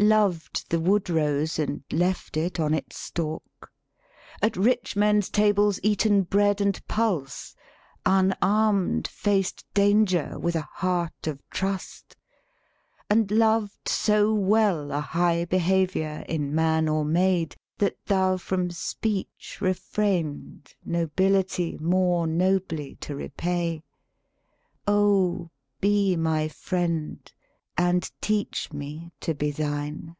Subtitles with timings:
[0.00, 3.72] Loved the wood rose, and left it on its stalk?
[4.40, 7.56] At rich men's tables eaten bread and pulse?
[8.06, 12.16] Unarmed, faced danger with a heart of trust?
[13.10, 19.58] And loved so well a high behavior, In man or maid, that thou from speech
[19.60, 23.82] re frained, Nobility more nobly to repay?
[24.86, 27.32] O, be my friend,
[27.80, 30.16] and teach me to be thine!"